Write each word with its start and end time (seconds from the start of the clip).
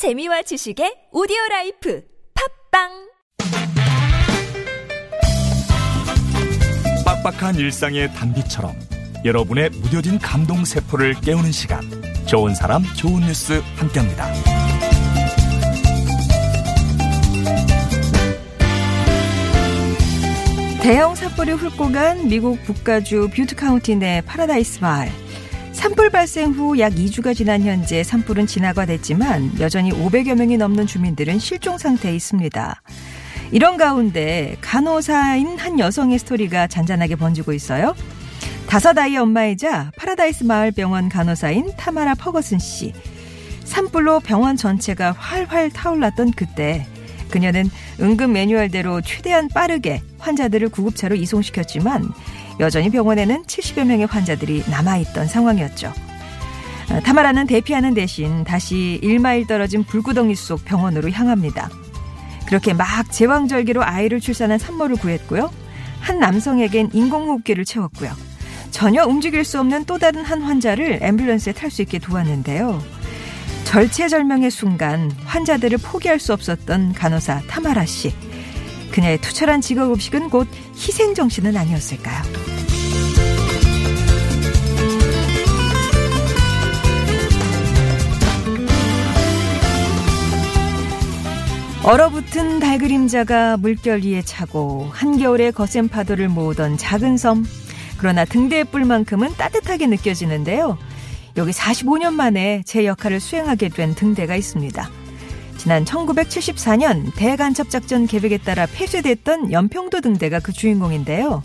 재미와 0.00 0.40
지식의 0.40 1.10
오디오 1.12 1.36
라이프 1.50 2.02
팟빵 2.72 2.88
빡빡한 7.04 7.56
일상의 7.56 8.10
단비처럼 8.14 8.74
여러분의 9.26 9.68
무뎌진 9.68 10.18
감동 10.18 10.64
세포를 10.64 11.20
깨우는 11.20 11.52
시간 11.52 11.82
좋은 12.24 12.54
사람 12.54 12.82
좋은 12.96 13.20
뉴스 13.20 13.60
함께합니다. 13.76 14.26
대형 20.82 21.14
산불이 21.14 21.52
훑고 21.52 21.92
간 21.92 22.26
미국 22.26 22.62
북가주 22.64 23.28
뷰트 23.36 23.54
카운티 23.54 23.96
내 23.96 24.22
파라다이스 24.22 24.80
마을. 24.80 25.10
산불 25.80 26.10
발생 26.10 26.52
후 26.52 26.78
약 26.78 26.92
2주가 26.92 27.34
지난 27.34 27.62
현재 27.62 28.02
산불은 28.02 28.46
진화가 28.46 28.84
됐지만 28.84 29.50
여전히 29.60 29.90
500여 29.90 30.34
명이 30.34 30.58
넘는 30.58 30.86
주민들은 30.86 31.38
실종 31.38 31.78
상태에 31.78 32.14
있습니다. 32.14 32.82
이런 33.50 33.78
가운데 33.78 34.58
간호사인 34.60 35.58
한 35.58 35.78
여성의 35.78 36.18
스토리가 36.18 36.66
잔잔하게 36.66 37.16
번지고 37.16 37.54
있어요. 37.54 37.94
다섯 38.66 38.96
아이의 38.98 39.16
엄마이자 39.16 39.90
파라다이스 39.96 40.44
마을 40.44 40.70
병원 40.70 41.08
간호사인 41.08 41.72
타마라 41.78 42.14
퍼거슨 42.16 42.58
씨. 42.58 42.92
산불로 43.64 44.20
병원 44.20 44.58
전체가 44.58 45.12
활활 45.12 45.70
타올랐던 45.70 46.32
그때 46.32 46.86
그녀는 47.30 47.70
응급 48.02 48.32
매뉴얼대로 48.32 49.00
최대한 49.00 49.48
빠르게 49.48 50.02
환자들을 50.18 50.68
구급차로 50.68 51.14
이송시켰지만 51.14 52.12
여전히 52.60 52.90
병원에는 52.90 53.44
70여 53.44 53.84
명의 53.84 54.06
환자들이 54.06 54.64
남아있던 54.68 55.26
상황이었죠. 55.26 55.92
아, 56.90 57.00
타마라는 57.00 57.46
대피하는 57.46 57.94
대신 57.94 58.44
다시 58.44 59.00
1마일 59.02 59.48
떨어진 59.48 59.82
불구덩이 59.82 60.34
속 60.34 60.64
병원으로 60.64 61.10
향합니다. 61.10 61.70
그렇게 62.46 62.74
막 62.74 63.10
제왕절개로 63.10 63.82
아이를 63.82 64.20
출산한 64.20 64.58
산모를 64.58 64.96
구했고요. 64.96 65.50
한 66.00 66.18
남성에겐 66.18 66.90
인공호흡기를 66.92 67.64
채웠고요. 67.64 68.10
전혀 68.70 69.04
움직일 69.04 69.44
수 69.44 69.58
없는 69.60 69.84
또 69.84 69.98
다른 69.98 70.24
한 70.24 70.42
환자를 70.42 71.00
앰뷸런스에 71.00 71.54
탈 71.54 71.70
수 71.70 71.82
있게 71.82 71.98
도왔는데요. 71.98 72.82
절체절명의 73.64 74.50
순간 74.50 75.12
환자들을 75.24 75.78
포기할 75.78 76.18
수 76.18 76.32
없었던 76.32 76.92
간호사 76.92 77.42
타마라 77.48 77.86
씨. 77.86 78.12
그녀의 78.92 79.20
투철한 79.20 79.60
직업 79.60 79.90
의식은 79.90 80.30
곧 80.30 80.48
희생 80.74 81.14
정신은 81.14 81.56
아니었을까요? 81.56 82.22
얼어붙은 91.82 92.60
달 92.60 92.78
그림자가 92.78 93.56
물결 93.56 94.02
위에 94.04 94.20
차고 94.20 94.90
한겨울의 94.92 95.52
거센 95.52 95.88
파도를 95.88 96.28
모으던 96.28 96.76
작은 96.76 97.16
섬. 97.16 97.44
그러나 97.96 98.24
등대의 98.24 98.64
뿔만큼은 98.64 99.34
따뜻하게 99.36 99.86
느껴지는데요. 99.86 100.76
여기 101.36 101.52
45년 101.52 102.12
만에 102.12 102.62
제 102.66 102.84
역할을 102.84 103.18
수행하게 103.18 103.70
된 103.70 103.94
등대가 103.94 104.36
있습니다. 104.36 104.90
지난 105.60 105.84
1974년 105.84 107.14
대간첩작전 107.16 108.06
계획에 108.06 108.38
따라 108.38 108.64
폐쇄됐던 108.64 109.52
연평도 109.52 110.00
등대가 110.00 110.40
그 110.40 110.52
주인공인데요. 110.54 111.42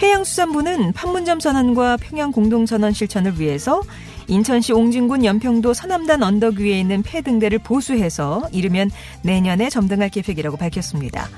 해양수산부는 0.00 0.94
판문점 0.94 1.38
선언과 1.38 1.98
평양 1.98 2.32
공동선언 2.32 2.94
실천을 2.94 3.38
위해서 3.38 3.82
인천시 4.26 4.72
옹진군 4.72 5.26
연평도 5.26 5.74
서남단 5.74 6.22
언덕 6.22 6.60
위에 6.60 6.80
있는 6.80 7.02
폐 7.02 7.20
등대를 7.20 7.58
보수해서 7.58 8.48
이르면 8.52 8.90
내년에 9.20 9.68
점등할 9.68 10.08
계획이라고 10.08 10.56
밝혔습니다. 10.56 11.28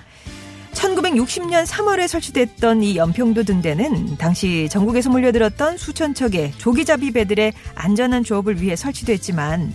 1960년 0.73 1.67
3월에 1.67 2.07
설치됐던 2.07 2.85
이 2.85 2.95
연평도 2.95 3.43
등대는 3.43 4.19
당시 4.19 4.69
전국에서 4.71 5.11
몰려들었던 5.11 5.79
수천 5.79 6.15
척의 6.15 6.53
조기잡이 6.59 7.11
배들의 7.11 7.53
안전한 7.75 8.23
조업을 8.23 8.63
위해 8.63 8.77
설치됐지만 8.77 9.73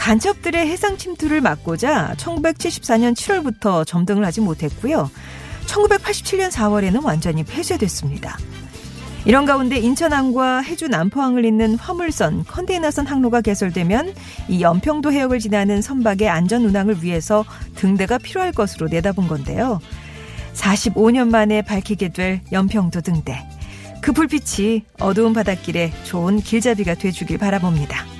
간첩들의 0.00 0.66
해상 0.66 0.96
침투를 0.96 1.42
막고자 1.42 2.14
1974년 2.16 3.14
7월부터 3.14 3.86
점등을 3.86 4.24
하지 4.24 4.40
못했고요. 4.40 5.10
1987년 5.66 6.50
4월에는 6.50 7.04
완전히 7.04 7.44
폐쇄됐습니다. 7.44 8.38
이런 9.26 9.44
가운데 9.44 9.76
인천항과 9.78 10.62
해주 10.62 10.88
남포항을 10.88 11.44
잇는 11.44 11.74
화물선, 11.74 12.44
컨테이너선 12.44 13.06
항로가 13.06 13.42
개설되면 13.42 14.14
이 14.48 14.62
연평도 14.62 15.12
해역을 15.12 15.38
지나는 15.38 15.82
선박의 15.82 16.30
안전 16.30 16.64
운항을 16.64 17.04
위해서 17.04 17.44
등대가 17.74 18.16
필요할 18.16 18.52
것으로 18.52 18.88
내다본 18.88 19.28
건데요. 19.28 19.80
45년 20.54 21.28
만에 21.28 21.60
밝히게 21.60 22.08
될 22.08 22.40
연평도 22.50 23.02
등대. 23.02 23.46
그 24.00 24.12
불빛이 24.12 24.84
어두운 24.98 25.34
바닷길에 25.34 25.92
좋은 26.04 26.40
길잡이가 26.40 26.94
돼주길 26.94 27.36
바라봅니다. 27.36 28.19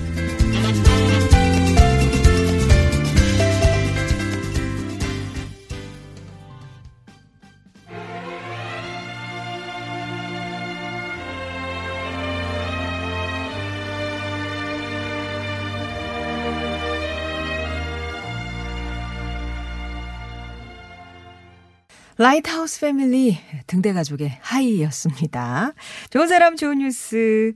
라이트하우스 22.21 22.81
패밀리 22.81 23.39
등대 23.65 23.93
가족의 23.93 24.37
하이였습니다. 24.41 25.73
좋은 26.11 26.27
사람 26.27 26.55
좋은 26.55 26.77
뉴스 26.77 27.53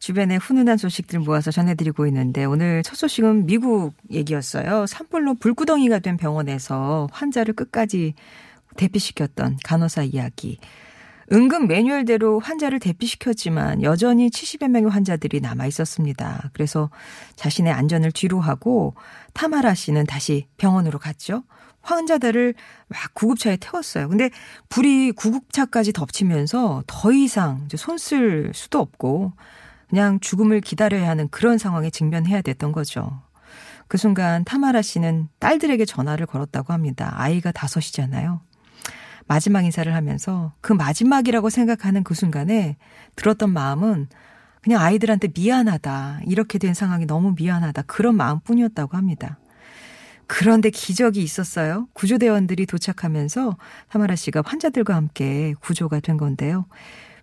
주변의 0.00 0.38
훈훈한 0.38 0.78
소식들 0.78 1.20
모아서 1.20 1.52
전해드리고 1.52 2.08
있는데 2.08 2.44
오늘 2.44 2.82
첫 2.82 2.96
소식은 2.96 3.46
미국 3.46 3.92
얘기였어요. 4.10 4.86
산불로 4.86 5.34
불구덩이가 5.34 6.00
된 6.00 6.16
병원에서 6.16 7.06
환자를 7.12 7.54
끝까지 7.54 8.14
대피시켰던 8.76 9.58
간호사 9.62 10.02
이야기. 10.02 10.58
응급 11.32 11.66
매뉴얼대로 11.66 12.40
환자를 12.40 12.80
대피시켰지만 12.80 13.82
여전히 13.82 14.30
70여 14.30 14.68
명의 14.68 14.90
환자들이 14.90 15.40
남아 15.40 15.66
있었습니다. 15.66 16.50
그래서 16.52 16.90
자신의 17.36 17.72
안전을 17.72 18.10
뒤로 18.10 18.40
하고 18.40 18.94
타마라 19.32 19.74
씨는 19.74 20.06
다시 20.06 20.48
병원으로 20.56 20.98
갔죠. 20.98 21.44
환자들을 21.82 22.54
막 22.88 23.14
구급차에 23.14 23.56
태웠어요. 23.56 24.08
근데 24.08 24.30
불이 24.68 25.12
구급차까지 25.12 25.92
덮치면서 25.92 26.82
더 26.86 27.12
이상 27.12 27.68
손쓸 27.74 28.50
수도 28.52 28.80
없고 28.80 29.32
그냥 29.88 30.20
죽음을 30.20 30.60
기다려야 30.60 31.08
하는 31.08 31.28
그런 31.28 31.58
상황에 31.58 31.90
직면해야 31.90 32.42
됐던 32.42 32.72
거죠. 32.72 33.22
그 33.88 33.98
순간 33.98 34.44
타마라 34.44 34.82
씨는 34.82 35.28
딸들에게 35.38 35.84
전화를 35.84 36.26
걸었다고 36.26 36.72
합니다. 36.72 37.12
아이가 37.16 37.50
다섯이잖아요. 37.50 38.40
마지막 39.30 39.64
인사를 39.64 39.94
하면서 39.94 40.54
그 40.60 40.72
마지막이라고 40.72 41.50
생각하는 41.50 42.02
그 42.02 42.14
순간에 42.14 42.76
들었던 43.14 43.52
마음은 43.52 44.08
그냥 44.60 44.82
아이들한테 44.82 45.28
미안하다. 45.32 46.22
이렇게 46.26 46.58
된 46.58 46.74
상황이 46.74 47.06
너무 47.06 47.36
미안하다. 47.38 47.82
그런 47.82 48.16
마음 48.16 48.40
뿐이었다고 48.40 48.96
합니다. 48.96 49.38
그런데 50.26 50.70
기적이 50.70 51.22
있었어요. 51.22 51.86
구조대원들이 51.92 52.66
도착하면서 52.66 53.56
타마라 53.90 54.16
씨가 54.16 54.42
환자들과 54.44 54.96
함께 54.96 55.54
구조가 55.60 56.00
된 56.00 56.16
건데요. 56.16 56.66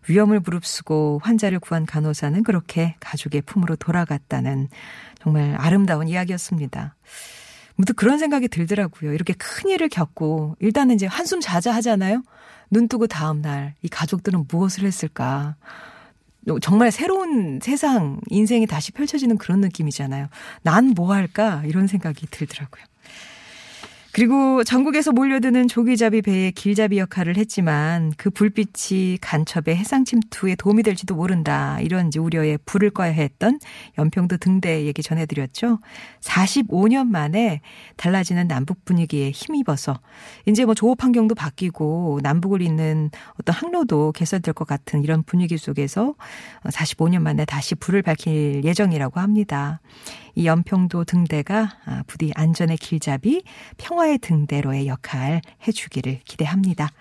위험을 0.08 0.40
무릅쓰고 0.40 1.20
환자를 1.22 1.60
구한 1.60 1.86
간호사는 1.86 2.42
그렇게 2.44 2.96
가족의 3.02 3.42
품으로 3.42 3.76
돌아갔다는 3.76 4.70
정말 5.20 5.56
아름다운 5.60 6.08
이야기였습니다. 6.08 6.96
무튼 7.78 7.96
그런 7.96 8.18
생각이 8.18 8.48
들더라고요. 8.50 9.14
이렇게 9.14 9.34
큰 9.34 9.70
일을 9.70 9.88
겪고 9.90 10.56
일단은 10.60 10.96
이제 10.96 11.06
한숨 11.06 11.40
자자 11.40 11.74
하잖아요. 11.76 12.24
눈 12.70 12.88
뜨고 12.90 13.08
다음 13.08 13.42
날 13.42 13.74
이 13.82 13.88
가족들은 13.88 14.46
무엇을 14.50 14.84
했을까? 14.84 15.56
정말 16.62 16.92
새로운 16.92 17.60
세상, 17.62 18.20
인생이 18.30 18.68
다시 18.68 18.92
펼쳐지는 18.94 19.38
그런 19.38 19.60
느낌이잖아요. 19.62 20.28
난 20.64 20.94
뭐 20.96 21.14
할까? 21.14 21.62
이런 21.66 21.88
생각이 21.88 22.26
들더라고요. 22.32 22.84
그리고 24.18 24.64
전국에서 24.64 25.12
몰려드는 25.12 25.68
조기잡이 25.68 26.24
배의 26.24 26.52
길잡이 26.54 26.98
역할을 26.98 27.38
했지만 27.38 28.12
그 28.18 28.32
불빛이 28.32 29.20
간첩의 29.22 29.76
해상 29.76 30.06
침투에 30.06 30.56
도움이 30.56 30.82
될지도 30.82 31.14
모른다. 31.14 31.80
이런 31.82 32.10
우려에 32.18 32.58
불을 32.66 32.90
꺼야 32.90 33.12
했던 33.12 33.60
연평도 34.00 34.38
등대 34.38 34.88
얘기 34.88 35.04
전해드렸죠. 35.04 35.78
45년 36.22 37.10
만에 37.10 37.62
달라지는 37.96 38.48
남북 38.48 38.86
분위기에 38.86 39.30
힘입어서 39.30 40.00
이제 40.48 40.66
뭐 40.66 40.74
조업 40.74 41.04
환경도 41.04 41.36
바뀌고 41.36 42.22
남북을 42.24 42.64
잇는 42.64 43.12
어떤 43.40 43.54
항로도 43.54 44.14
개설될 44.14 44.56
것 44.56 44.66
같은 44.66 45.04
이런 45.04 45.22
분위기 45.22 45.60
속에서 45.60 46.16
45년 46.64 47.20
만에 47.22 47.46
다시 47.46 47.76
불을 47.76 48.02
밝힐 48.02 48.64
예정이라고 48.64 49.20
합니다. 49.20 49.80
이 50.38 50.46
연평도 50.46 51.04
등대가 51.06 51.78
아, 51.86 52.04
부디 52.06 52.32
안전의 52.36 52.78
길잡이, 52.78 53.42
평화의 54.08 54.18
등대로의 54.20 54.88
역할 54.88 55.42
해주기를 55.68 56.20
기대합니다. 56.24 56.92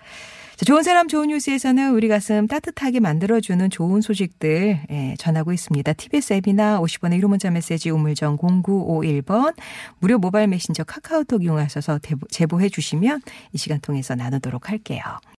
자, 0.55 0.65
좋은 0.65 0.83
사람 0.83 1.07
좋은 1.07 1.29
뉴스에서는 1.29 1.93
우리 1.93 2.07
가슴 2.07 2.47
따뜻하게 2.47 2.99
만들어주는 2.99 3.69
좋은 3.69 4.01
소식들 4.01 4.79
예, 4.89 5.15
전하고 5.17 5.53
있습니다. 5.53 5.93
TBS 5.93 6.33
앱이나 6.33 6.79
50원의 6.81 7.21
1호 7.21 7.27
문자 7.27 7.49
메시지 7.51 7.89
우물정 7.89 8.37
0951번 8.37 9.55
무료 9.99 10.17
모바일 10.17 10.47
메신저 10.47 10.83
카카오톡 10.83 11.43
이용하셔서 11.43 11.99
제보해 12.29 12.69
주시면 12.69 13.21
이 13.53 13.57
시간 13.57 13.79
통해서 13.79 14.15
나누도록 14.15 14.69
할게요. 14.69 15.01